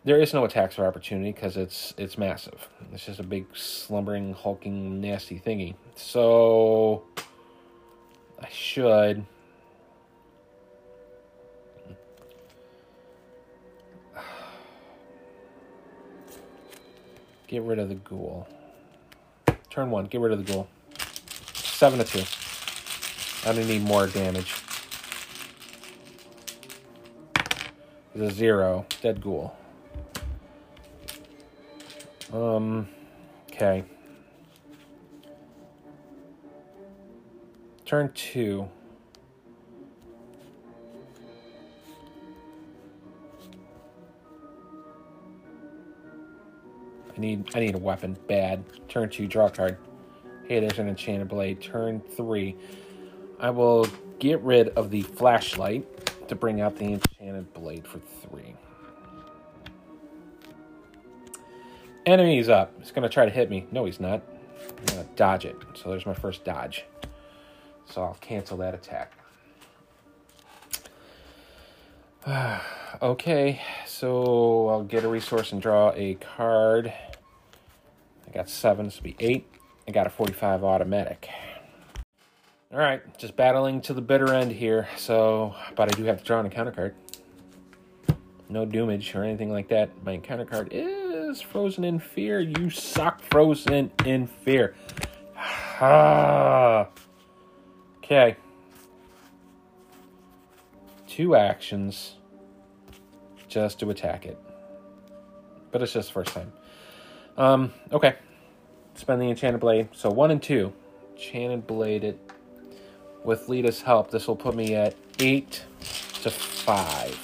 [0.05, 2.69] there is no attacks for opportunity because it's it's massive.
[2.93, 5.75] It's just a big slumbering, hulking, nasty thingy.
[5.95, 7.03] So
[8.41, 9.27] I should
[17.47, 18.49] Get rid of the ghoul.
[19.69, 20.07] Turn one.
[20.07, 20.67] Get rid of the ghoul.
[21.55, 22.25] Seven to two.
[23.49, 24.55] I don't need more damage.
[28.15, 28.87] It's a zero.
[29.03, 29.55] Dead ghoul.
[32.33, 32.89] Um.
[33.53, 33.85] Okay.
[37.85, 38.69] Turn two.
[47.13, 48.17] I need I need a weapon.
[48.29, 48.65] Bad.
[48.89, 49.77] Turn two, draw card.
[50.47, 51.61] Hey, there's an enchanted blade.
[51.61, 52.57] Turn three.
[53.41, 53.89] I will
[54.21, 58.55] get rid of the flashlight to bring out the enchanted blade for three.
[62.11, 62.73] Enemy's up.
[62.79, 63.67] He's gonna try to hit me.
[63.71, 64.23] No, he's not.
[64.79, 65.57] I'm gonna dodge it.
[65.75, 66.85] So there's my first dodge.
[67.87, 69.13] So I'll cancel that attack.
[73.03, 76.93] okay, so I'll get a resource and draw a card.
[78.27, 79.47] I got seven, this will be eight.
[79.89, 81.29] I got a 45 automatic.
[82.73, 84.89] All right, just battling to the bitter end here.
[84.97, 86.95] So, but I do have to draw an encounter card.
[88.49, 89.91] No doomage or anything like that.
[90.05, 91.00] My encounter card is
[91.39, 92.41] Frozen in Fear.
[92.41, 94.75] You suck, Frozen in Fear.
[98.03, 98.37] Okay.
[101.07, 102.17] Two actions
[103.47, 104.37] just to attack it.
[105.71, 106.53] But it's just first time.
[107.37, 108.17] Um, okay.
[108.95, 109.89] Spend the Enchanted Blade.
[109.93, 110.73] So one and two.
[111.13, 112.33] Enchanted Blade it.
[113.25, 115.65] With Lita's help, this will put me at eight
[116.23, 117.15] to five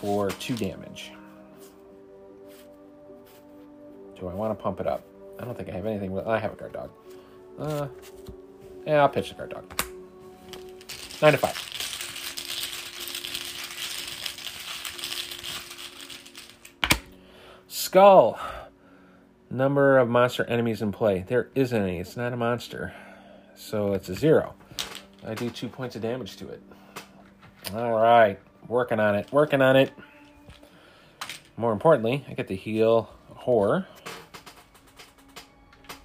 [0.00, 1.12] for two damage.
[4.18, 5.04] Do I want to pump it up?
[5.38, 6.18] I don't think I have anything.
[6.26, 6.90] I have a guard dog.
[7.58, 7.88] Uh,
[8.86, 9.82] yeah, I'll pitch the guard dog.
[11.22, 11.64] Nine to five.
[17.68, 18.38] Skull.
[19.50, 21.24] Number of monster enemies in play.
[21.26, 21.98] There isn't any.
[21.98, 22.92] It's not a monster.
[23.54, 24.54] So it's a zero.
[25.26, 26.62] I do two points of damage to it.
[27.74, 28.38] All right.
[28.66, 29.32] Working on it.
[29.32, 29.92] Working on it.
[31.56, 33.86] More importantly, I get to heal horror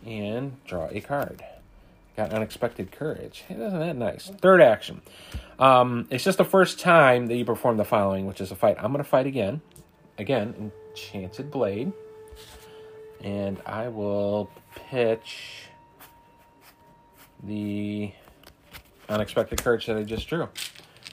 [0.06, 1.43] and draw a card.
[2.16, 3.43] Got unexpected courage.
[3.49, 4.30] Isn't that nice?
[4.39, 5.01] Third action.
[5.58, 8.78] Um, it's just the first time that you perform the following, which is a fight.
[8.78, 9.62] I'm going to fight again.
[10.20, 11.91] Again, Enchanted Blade.
[13.22, 15.70] And I will pitch
[17.41, 18.12] the
[19.10, 20.47] unexpected courage that I just drew.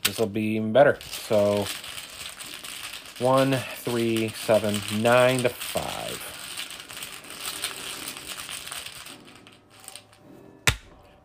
[0.05, 0.99] This will be even better.
[1.03, 1.67] So,
[3.21, 6.30] one, three, seven, nine to five.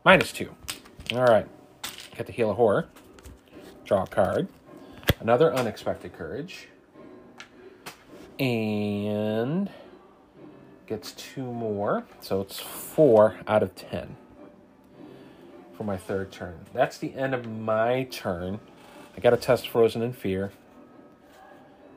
[0.05, 0.53] Minus two.
[1.13, 1.47] All right.
[2.15, 2.85] Get the heal of horror.
[3.85, 4.47] Draw a card.
[5.19, 6.67] Another unexpected courage.
[8.37, 9.67] And
[10.85, 12.05] gets two more.
[12.21, 14.15] So it's four out of ten
[15.75, 16.59] for my third turn.
[16.71, 18.59] That's the end of my turn.
[19.17, 20.51] I got to test Frozen in Fear.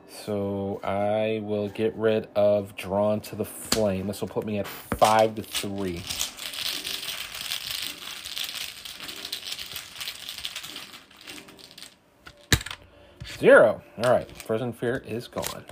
[0.09, 4.07] So I will get rid of Drawn to the Flame.
[4.07, 6.01] This will put me at five to three.
[13.39, 13.81] Zero.
[14.03, 14.29] All right.
[14.29, 15.63] Frozen Fear is gone.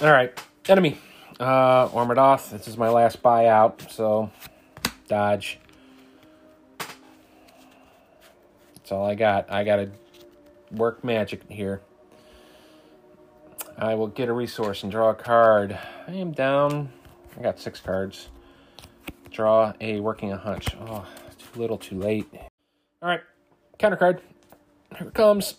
[0.00, 0.32] All right.
[0.66, 0.98] Enemy.
[1.38, 2.50] Uh, Umôrdhoth.
[2.50, 4.30] This is my last buyout, so
[5.08, 5.58] dodge.
[8.76, 9.50] That's all I got.
[9.50, 9.90] I got to
[10.70, 11.82] work magic here.
[13.76, 15.78] I will get a resource and draw a card.
[16.08, 16.90] I am down.
[17.38, 18.28] I got six cards.
[19.30, 20.68] Draw a working a hunch.
[20.80, 21.04] Oh,
[21.38, 22.26] too little, too late.
[23.02, 23.20] All right.
[23.78, 24.22] Counter card.
[24.98, 25.54] Here it comes.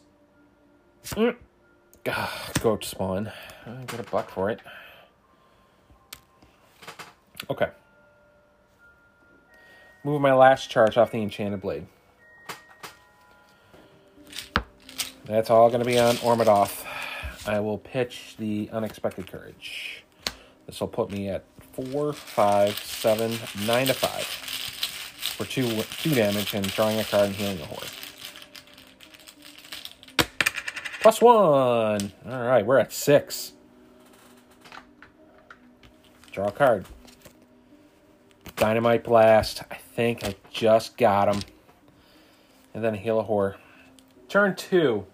[2.62, 3.32] Goat spawn.
[3.66, 4.60] I get a buck for it.
[7.50, 7.68] Okay.
[10.04, 11.86] Move my last charge off the Enchanted Blade.
[15.26, 16.86] That's all going to be on Umôrdhoth.
[17.48, 20.04] I will pitch the Unexpected Courage.
[20.68, 26.54] This will put me at four, five, seven, nine to five for two two damage
[26.54, 28.05] and drawing a card and healing a horse.
[31.06, 32.12] Plus one.
[32.28, 33.54] All right, we're at six.
[36.32, 36.88] Draw a card.
[38.56, 39.62] Dynamite Blast.
[39.70, 41.44] I think I just got him.
[42.74, 43.58] And then Heal a Horror.
[44.30, 45.06] Turn two.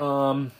[0.00, 0.50] Um.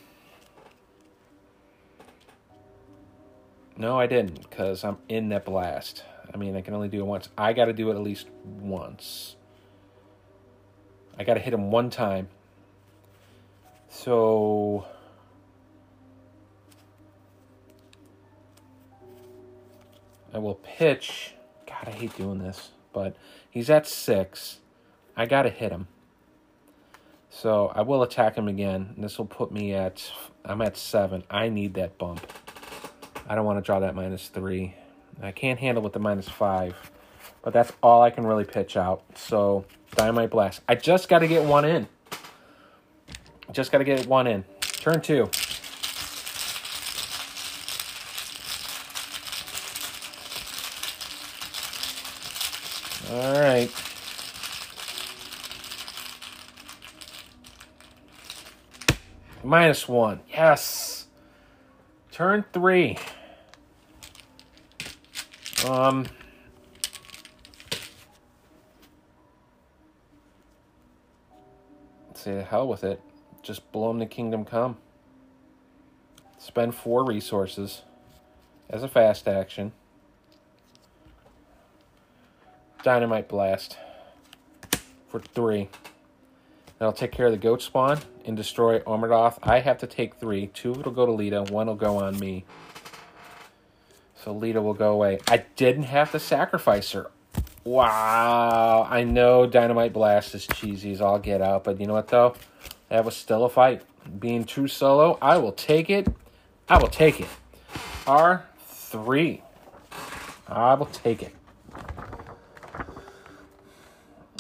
[3.77, 6.05] No, I didn't, because I'm in that blast.
[6.33, 7.31] I mean, I can only do it once.
[7.37, 9.35] I got to do it at least once.
[11.19, 12.29] I got to hit him one time.
[14.05, 14.87] So
[20.33, 21.35] I will pitch.
[21.67, 23.17] God, I hate doing this, but
[23.51, 24.61] he's at six.
[25.17, 25.89] I got to hit him.
[27.29, 28.95] So I will attack him again.
[28.97, 30.09] This will put me at,
[30.45, 31.25] I'm at seven.
[31.29, 32.25] I need that bump.
[33.29, 34.77] I don't want to draw that minus three.
[35.21, 36.77] I can't handle with the minus five,
[37.43, 39.03] but that's all I can really pitch out.
[39.17, 39.65] So
[39.97, 40.61] Dynamite Blast.
[40.69, 41.89] I just got to get one in.
[43.53, 44.45] Just got to get one in.
[44.61, 45.31] Turn two.
[53.11, 53.71] All right.
[59.43, 60.21] Minus one.
[60.29, 61.07] Yes.
[62.13, 62.99] Turn three.
[65.67, 66.07] Um.
[72.15, 73.01] Say the hell with it
[73.43, 74.77] just blow him the kingdom come.
[76.39, 77.83] Spend four resources
[78.71, 79.73] as a fast action.
[82.83, 83.77] Dynamite Blast
[85.09, 85.69] for three.
[86.79, 89.39] That'll take care of the goat spawn and destroy Umôrdhoth.
[89.43, 90.47] I have to take three.
[90.49, 92.45] Two will go to Lita, one will go on me.
[94.23, 95.19] So Lita will go away.
[95.29, 97.11] I didn't have to sacrifice her.
[97.65, 98.87] Wow.
[98.89, 102.35] I know Dynamite Blast is cheesy as all get out, but you know what though?
[102.89, 103.83] That was still a fight.
[104.19, 106.09] Being true solo, I will take it.
[106.69, 107.29] I will take it.
[108.07, 109.43] R3.
[110.49, 111.35] I will take it.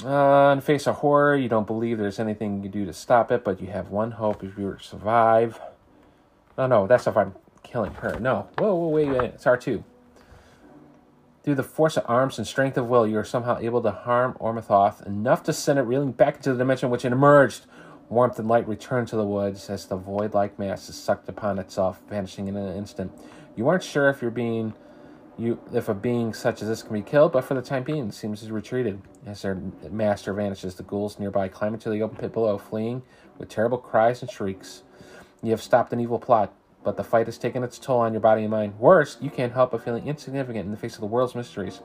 [0.05, 3.45] Uh, face of horror, you don't believe there's anything you can do to stop it,
[3.45, 5.61] but you have one hope if you were to survive.
[6.57, 8.19] No, no, that's if I'm killing her.
[8.21, 8.49] No.
[8.59, 9.33] Whoa, whoa, wait, a minute.
[9.35, 9.83] It's R2.
[11.43, 14.35] Through the force of arms and strength of will, you are somehow able to harm
[14.41, 17.67] Umôrdhoth enough to send it reeling back into the dimension which it emerged.
[18.09, 21.59] Warmth and light return to the woods as the void like mass is sucked upon
[21.59, 23.13] itself, vanishing in an instant.
[23.55, 24.75] You aren't sure if you're being
[25.39, 28.09] you if a being such as this can be killed, but for the time being,
[28.09, 29.01] it seems to have retreated.
[29.25, 29.55] As their
[29.91, 33.03] master vanishes, the ghouls nearby climb into the open pit below, fleeing
[33.39, 34.83] with terrible cries and shrieks.
[35.43, 36.53] You have stopped an evil plot,
[36.83, 38.79] but the fight has taken its toll on your body and mind.
[38.81, 41.83] Worse, you can't help but feeling insignificant in the face of the world's mysteries.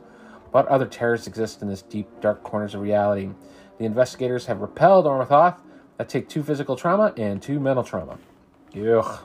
[0.49, 3.29] What other terrors exist in this deep, dark corners of reality?
[3.77, 5.59] The investigators have repelled Umôrdhoth
[5.97, 8.17] that take two physical trauma and two mental trauma.
[8.75, 9.19] Ugh.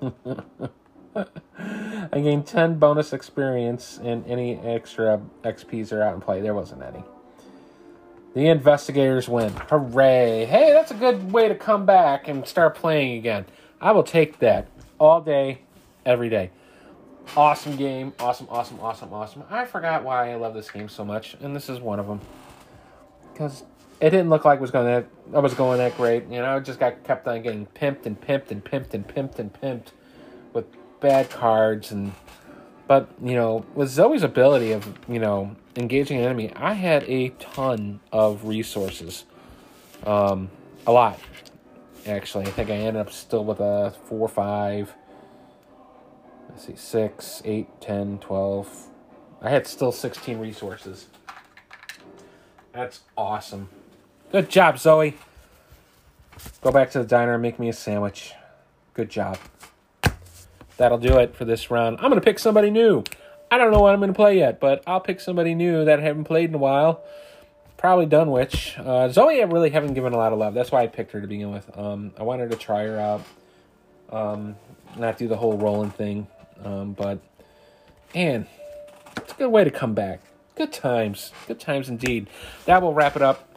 [1.16, 6.40] I gain 10 bonus experience, and any extra XPs are out in play.
[6.40, 7.04] There wasn't any.
[8.34, 9.52] The investigators win.
[9.70, 10.44] Hooray!
[10.46, 13.46] Hey, that's a good way to come back and start playing again.
[13.80, 14.68] I will take that
[14.98, 15.60] all day,
[16.04, 16.50] every day.
[17.36, 18.12] Awesome game.
[18.18, 19.44] Awesome, awesome, awesome, awesome.
[19.50, 22.20] I forgot why I love this game so much, and this is one of them.
[23.34, 23.64] Because
[24.00, 26.24] it didn't look like it was going that I was going that great.
[26.30, 29.38] You know, I just got kept on getting pimped and pimped and pimped and pimped
[29.38, 29.88] and pimped
[30.54, 30.64] with
[31.00, 32.12] bad cards and
[32.86, 37.30] but you know with Zoey's ability of you know engaging an enemy, I had a
[37.40, 39.24] ton of resources,
[40.04, 40.50] um,
[40.86, 41.18] a lot
[42.06, 42.46] actually.
[42.46, 44.94] I think I ended up still with a four, five.
[46.50, 48.88] Let's see, six, eight, ten, twelve.
[49.40, 51.08] I had still sixteen resources.
[52.74, 53.68] That's awesome.
[54.32, 55.14] Good job, Zoey.
[56.60, 58.32] Go back to the diner and make me a sandwich.
[58.94, 59.38] Good job.
[60.76, 61.98] That'll do it for this round.
[61.98, 63.04] I'm going to pick somebody new.
[63.48, 66.00] I don't know what I'm going to play yet, but I'll pick somebody new that
[66.00, 67.04] I haven't played in a while.
[67.76, 68.76] Probably Dunwich.
[68.76, 70.54] Uh, Zoey, I really haven't given a lot of love.
[70.54, 71.70] That's why I picked her to begin with.
[71.78, 73.22] Um, I wanted to try her out,
[74.10, 74.56] um,
[74.96, 76.26] not do the whole rolling thing.
[76.64, 77.20] Um, but,
[78.14, 78.48] man,
[79.16, 80.20] it's a good way to come back.
[80.56, 81.32] Good times.
[81.48, 82.28] Good times indeed.
[82.66, 83.48] That will wrap it up.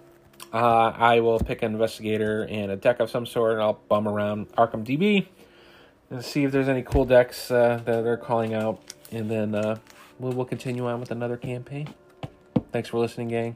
[0.51, 4.07] Uh, I will pick an investigator and a deck of some sort, and I'll bum
[4.07, 5.27] around Arkham DB
[6.09, 8.81] and see if there's any cool decks uh, that they're calling out,
[9.11, 9.77] and then uh,
[10.19, 11.93] we'll, we'll continue on with another campaign.
[12.71, 13.55] Thanks for listening, gang.